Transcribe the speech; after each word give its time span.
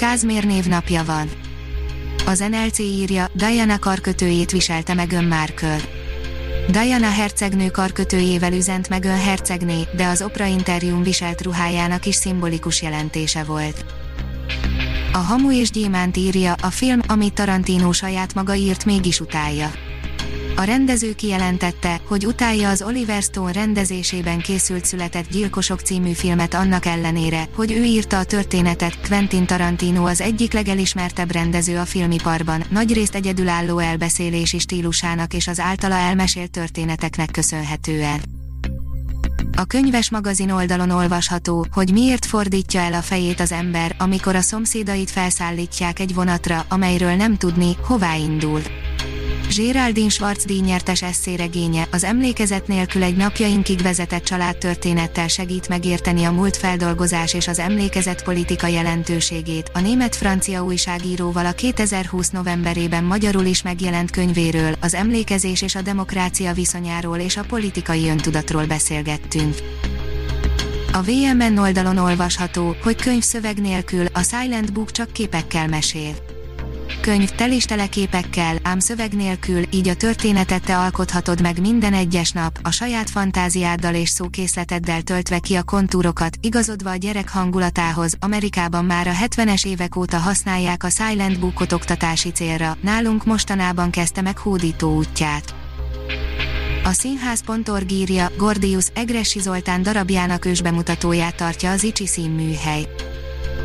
Kázmér 0.00 0.44
névnapja 0.44 1.04
van. 1.04 1.30
Az 2.26 2.38
NLC 2.38 2.78
írja, 2.78 3.26
Diana 3.32 3.78
karkötőjét 3.78 4.50
viselte 4.50 4.94
meg 4.94 5.12
ön 5.12 5.24
Markle. 5.24 5.76
Diana 6.68 7.10
hercegnő 7.10 7.70
karkötőjével 7.70 8.52
üzent 8.52 8.88
meg 8.88 9.04
ön 9.04 9.20
hercegné, 9.20 9.82
de 9.96 10.06
az 10.06 10.22
opera 10.22 10.44
interjún 10.44 11.02
viselt 11.02 11.42
ruhájának 11.42 12.06
is 12.06 12.14
szimbolikus 12.14 12.82
jelentése 12.82 13.44
volt. 13.44 13.84
A 15.12 15.18
Hamu 15.18 15.52
és 15.52 15.70
Gyémánt 15.70 16.16
írja, 16.16 16.54
a 16.62 16.70
film, 16.70 17.00
amit 17.06 17.34
Tarantino 17.34 17.92
saját 17.92 18.34
maga 18.34 18.54
írt 18.54 18.84
mégis 18.84 19.20
utálja. 19.20 19.70
A 20.60 20.64
rendező 20.64 21.14
kijelentette, 21.14 22.00
hogy 22.06 22.26
utálja 22.26 22.68
az 22.68 22.82
Oliver 22.82 23.22
Stone 23.22 23.52
rendezésében 23.52 24.38
készült 24.38 24.84
Született 24.84 25.30
Gyilkosok 25.30 25.80
című 25.80 26.12
filmet 26.12 26.54
annak 26.54 26.86
ellenére, 26.86 27.48
hogy 27.54 27.72
ő 27.72 27.82
írta 27.84 28.18
a 28.18 28.24
történetet, 28.24 29.00
Quentin 29.08 29.46
Tarantino 29.46 30.06
az 30.06 30.20
egyik 30.20 30.52
legelismertebb 30.52 31.30
rendező 31.30 31.78
a 31.78 31.84
filmiparban, 31.84 32.64
nagyrészt 32.70 33.14
egyedülálló 33.14 33.78
elbeszélési 33.78 34.58
stílusának 34.58 35.34
és 35.34 35.46
az 35.48 35.60
általa 35.60 35.94
elmesélt 35.94 36.50
történeteknek 36.50 37.30
köszönhetően. 37.30 38.20
A 39.56 39.64
könyves 39.64 40.10
magazin 40.10 40.50
oldalon 40.50 40.90
olvasható, 40.90 41.66
hogy 41.72 41.92
miért 41.92 42.26
fordítja 42.26 42.80
el 42.80 42.92
a 42.92 43.02
fejét 43.02 43.40
az 43.40 43.52
ember, 43.52 43.94
amikor 43.98 44.36
a 44.36 44.40
szomszédait 44.40 45.10
felszállítják 45.10 45.98
egy 45.98 46.14
vonatra, 46.14 46.64
amelyről 46.68 47.14
nem 47.14 47.36
tudni, 47.36 47.76
hová 47.82 48.14
indul. 48.14 48.60
Géraldine 49.54 50.08
Schwarz 50.08 50.44
díjnyertes 50.44 51.02
eszéregénye 51.02 51.86
az 51.90 52.04
emlékezet 52.04 52.66
nélkül 52.66 53.02
egy 53.02 53.16
napjainkig 53.16 53.82
vezetett 53.82 54.24
családtörténettel 54.24 55.28
segít 55.28 55.68
megérteni 55.68 56.24
a 56.24 56.30
múlt 56.30 56.56
feldolgozás 56.56 57.34
és 57.34 57.48
az 57.48 57.58
emlékezet 57.58 58.24
politika 58.24 58.66
jelentőségét. 58.66 59.70
A 59.74 59.80
német-francia 59.80 60.64
újságíróval 60.64 61.46
a 61.46 61.52
2020 61.52 62.30
novemberében 62.30 63.04
magyarul 63.04 63.44
is 63.44 63.62
megjelent 63.62 64.10
könyvéről, 64.10 64.74
az 64.80 64.94
emlékezés 64.94 65.62
és 65.62 65.74
a 65.74 65.82
demokrácia 65.82 66.52
viszonyáról 66.52 67.18
és 67.18 67.36
a 67.36 67.44
politikai 67.48 68.08
öntudatról 68.08 68.66
beszélgettünk. 68.66 69.54
A 70.92 71.02
VMN 71.02 71.58
oldalon 71.58 71.96
olvasható, 71.96 72.76
hogy 72.82 73.02
könyv 73.02 73.22
szöveg 73.22 73.60
nélkül 73.60 74.06
a 74.12 74.22
Silent 74.22 74.72
Book 74.72 74.90
csak 74.90 75.12
képekkel 75.12 75.68
mesél 75.68 76.29
könyv 77.00 77.30
tel 77.30 77.52
is 77.52 77.64
teleképekkel, 77.64 78.56
ám 78.62 78.78
szöveg 78.78 79.14
nélkül, 79.14 79.62
így 79.70 79.88
a 79.88 79.94
történetet 79.94 80.64
te 80.64 80.78
alkothatod 80.78 81.40
meg 81.40 81.60
minden 81.60 81.94
egyes 81.94 82.30
nap, 82.30 82.58
a 82.62 82.70
saját 82.70 83.10
fantáziáddal 83.10 83.94
és 83.94 84.08
szókészleteddel 84.08 85.02
töltve 85.02 85.38
ki 85.38 85.54
a 85.54 85.62
kontúrokat, 85.62 86.36
igazodva 86.40 86.90
a 86.90 86.96
gyerek 86.96 87.28
hangulatához. 87.28 88.16
Amerikában 88.18 88.84
már 88.84 89.06
a 89.06 89.12
70-es 89.12 89.66
évek 89.66 89.96
óta 89.96 90.16
használják 90.16 90.84
a 90.84 90.90
Silent 90.90 91.40
Bookot 91.40 91.72
oktatási 91.72 92.30
célra, 92.30 92.76
nálunk 92.80 93.24
mostanában 93.24 93.90
kezdte 93.90 94.20
meg 94.20 94.38
hódító 94.38 94.96
útját. 94.96 95.54
A 96.84 96.92
színház.org 96.92 97.90
írja, 97.90 98.30
Gordius 98.36 98.86
Egressi 98.94 99.40
Zoltán 99.40 99.82
darabjának 99.82 100.44
ősbemutatóját 100.44 101.36
tartja 101.36 101.70
az 101.70 101.82
Icsi 101.82 102.06
színműhely. 102.06 102.88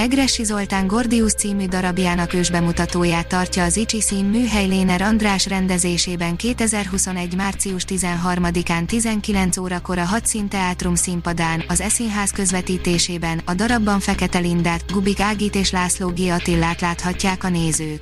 Egressi 0.00 0.44
Zoltán 0.44 0.86
Gordius 0.86 1.32
című 1.32 1.66
darabjának 1.66 2.34
ősbemutatóját 2.34 3.28
tartja 3.28 3.64
az 3.64 3.76
Icsi 3.76 4.00
szín 4.00 4.24
műhely 4.24 4.66
Léner 4.66 5.02
András 5.02 5.46
rendezésében 5.46 6.36
2021. 6.36 7.34
március 7.36 7.84
13-án 7.88 8.86
19 8.86 9.56
órakor 9.56 9.98
a 9.98 10.04
Hadszín 10.04 10.48
Teátrum 10.48 10.94
színpadán, 10.94 11.64
az 11.68 11.80
Eszínház 11.80 12.30
közvetítésében, 12.30 13.40
a 13.44 13.54
darabban 13.54 14.00
Fekete 14.00 14.38
Lindát, 14.38 14.92
Gubik 14.92 15.20
Ágit 15.20 15.54
és 15.54 15.70
László 15.70 16.08
G. 16.08 16.20
Attillát 16.20 16.80
láthatják 16.80 17.44
a 17.44 17.48
nézők. 17.48 18.00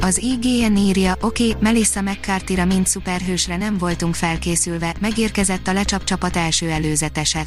Az 0.00 0.18
IGN 0.18 0.76
írja, 0.76 1.16
oké, 1.20 1.48
okay, 1.48 1.62
Melissa 1.62 2.02
McCarthyra 2.02 2.64
mint 2.64 2.86
szuperhősre 2.86 3.56
nem 3.56 3.78
voltunk 3.78 4.14
felkészülve, 4.14 4.94
megérkezett 5.00 5.66
a 5.68 5.72
lecsap 5.72 6.04
csapat 6.04 6.36
első 6.36 6.70
előzetese. 6.70 7.44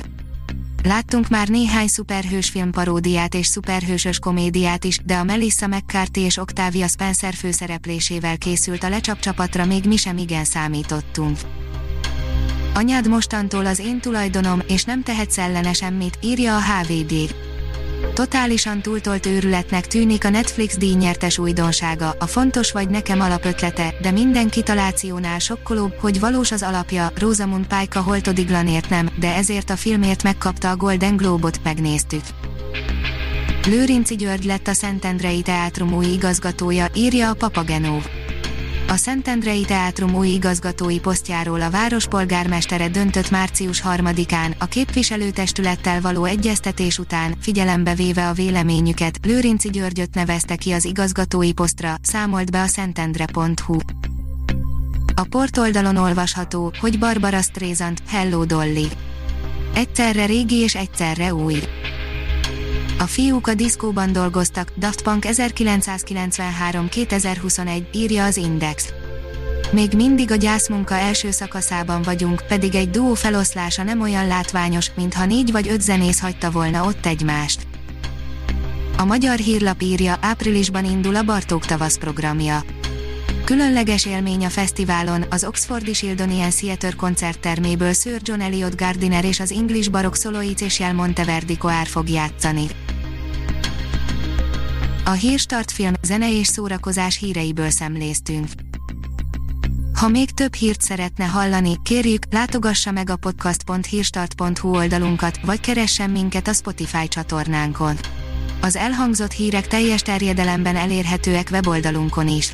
Láttunk 0.86 1.30
már 1.30 1.48
néhány 1.48 1.88
szuperhős 1.88 2.50
film 2.50 2.72
paródiát 2.72 3.34
és 3.34 3.46
szuperhősös 3.46 4.20
komédiát 4.20 4.84
is, 4.84 5.00
de 5.06 5.16
a 5.16 5.24
Melissa 5.24 5.68
McCarthy 5.68 6.22
és 6.22 6.38
Octavia 6.38 6.88
Spencer 6.88 7.34
főszereplésével 7.34 8.38
készült 8.38 8.84
a 8.84 8.90
lecsapcsapatra 8.90 9.66
még 9.66 9.86
mi 9.86 9.96
sem 9.96 10.18
igen 10.18 10.44
számítottunk. 10.44 11.38
Anyád 12.74 13.08
mostantól 13.08 13.66
az 13.66 13.80
én 13.80 14.00
tulajdonom, 14.00 14.62
és 14.68 14.84
nem 14.84 15.04
tehetsz 15.04 15.38
ellene 15.38 15.74
semmit, 15.74 16.18
írja 16.22 16.56
a 16.56 16.62
HVD. 16.62 17.36
Totálisan 18.16 18.82
túltolt 18.82 19.26
őrületnek 19.26 19.88
tűnik 19.88 20.26
a 20.26 20.30
Netflix 20.30 20.78
díjnyertes 20.78 21.38
újdonsága, 21.38 22.16
a 22.20 22.26
fontos 22.26 22.72
vagy 22.72 22.90
nekem 22.90 23.20
alapötlete, 23.22 23.94
de 24.02 24.12
minden 24.12 24.50
kitalációnál 24.50 25.40
sokkolóbb, 25.40 25.94
hogy 26.00 26.20
valós 26.20 26.52
az 26.52 26.64
alapja, 26.64 27.12
Rosamund 27.18 27.68
Pike 27.68 28.00
a 28.00 28.02
Holtodiglanért 28.02 28.90
nem, 28.90 29.10
de 29.20 29.36
ezért 29.36 29.70
a 29.70 29.76
filmért 29.76 30.24
megkapta 30.24 30.70
a 30.70 30.76
Golden 30.76 31.16
Globe-ot, 31.16 31.60
megnéztük. 31.64 32.22
Lőrinci 33.68 34.16
György 34.16 34.44
lett 34.44 34.68
a 34.68 34.74
Szentendrei 34.74 35.42
Teátrum 35.42 35.94
új 35.94 36.06
igazgatója, 36.06 36.88
írja 36.94 37.30
a 37.30 37.34
Papagenó. 37.34 38.02
A 38.88 38.96
Szentendrei 38.96 39.66
Teátrum 39.66 40.16
új 40.16 40.28
igazgatói 40.28 41.00
posztjáról 41.00 41.62
a 41.62 41.70
várospolgármestere 41.70 42.90
döntött 42.90 43.30
március 43.30 43.82
3-án, 43.86 44.58
a 44.58 44.66
képviselőtestülettel 44.66 46.02
való 46.02 46.26
egyeztetés 46.26 47.00
után, 47.00 47.36
figyelembe 47.40 47.96
véve 47.96 48.28
a 48.28 48.34
véleményüket, 48.34 49.20
Lőrinci 49.24 49.70
Györgyöt 49.70 50.14
nevezte 50.14 50.56
ki 50.56 50.72
az 50.72 50.86
igazgatói 50.86 51.54
posztra, 51.54 51.96
számolt 52.02 52.52
be 52.52 52.62
a 52.62 52.68
szentendre.hu. 52.68 53.78
A 55.16 55.26
portoldalon 55.30 55.98
olvasható, 55.98 56.74
hogy 56.80 57.00
Barbara 57.00 57.42
Streisand, 57.42 57.98
Hello 58.08 58.46
Dolly. 58.46 58.88
Egyszerre 59.74 60.26
régi 60.26 60.56
és 60.56 60.76
egyszerre 60.76 61.34
új. 61.34 61.60
A 63.00 63.04
fiúk 63.04 63.48
a 63.48 63.54
diszkóban 63.54 64.12
dolgoztak, 64.12 64.72
Daft 64.78 65.02
Punk 65.02 65.24
1993-2021, 65.28 67.84
írja 67.92 68.26
az 68.26 68.38
Index. 68.38 68.94
Még 69.72 69.94
mindig 69.94 70.32
a 70.32 70.36
gyászmunka 70.36 70.96
első 70.96 71.32
szakaszában 71.32 72.02
vagyunk, 72.02 72.44
pedig 72.48 72.76
egy 72.76 72.90
duó 72.90 73.14
feloszlása 73.14 73.84
nem 73.84 74.02
olyan 74.02 74.28
látványos, 74.28 74.92
mintha 74.96 75.26
négy 75.26 75.52
vagy 75.52 75.68
öt 75.68 75.82
zenész 75.82 76.20
hagyta 76.20 76.52
volna 76.52 76.86
ott 76.86 77.06
egymást. 77.06 77.68
A 78.98 79.06
magyar 79.06 79.38
hírlap 79.38 79.82
írja, 79.82 80.18
áprilisban 80.22 80.86
indul 80.86 81.16
a 81.16 81.24
Bartók 81.24 81.66
tavasz 81.66 81.98
programja. 81.98 82.64
Különleges 83.46 84.06
élmény 84.06 84.46
a 84.46 84.50
fesztiválon, 84.50 85.26
az 85.30 85.44
Oxfordi 85.44 85.94
Shildonian 85.94 86.50
Theatre 86.50 86.92
koncertterméből 86.92 87.94
Sir 87.94 88.22
John 88.24 88.40
Eliot 88.40 88.76
Gardiner 88.76 89.26
és 89.26 89.40
az 89.40 89.52
English 89.52 89.92
Baroque 89.92 90.20
Soloic 90.20 90.62
és 90.62 90.80
Jel 90.80 90.94
Monteverdi 90.94 91.58
Coár 91.58 91.88
fog 91.88 92.10
játszani. 92.10 92.68
A 95.04 95.12
Hírstart 95.12 95.72
film, 95.72 95.94
zene 96.02 96.40
és 96.40 96.48
szórakozás 96.48 97.18
híreiből 97.18 97.70
szemléztünk. 97.70 98.48
Ha 99.94 100.08
még 100.08 100.32
több 100.32 100.54
hírt 100.54 100.82
szeretne 100.82 101.26
hallani, 101.26 101.78
kérjük, 101.84 102.24
látogassa 102.32 102.92
meg 102.92 103.10
a 103.10 103.16
podcast.hírstart.hu 103.16 104.76
oldalunkat, 104.76 105.40
vagy 105.44 105.60
keressen 105.60 106.10
minket 106.10 106.48
a 106.48 106.54
Spotify 106.54 107.08
csatornánkon. 107.08 107.96
Az 108.62 108.76
elhangzott 108.76 109.32
hírek 109.32 109.68
teljes 109.68 110.02
terjedelemben 110.02 110.76
elérhetőek 110.76 111.48
weboldalunkon 111.52 112.28
is. 112.28 112.54